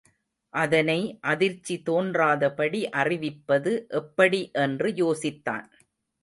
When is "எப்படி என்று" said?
3.93-4.89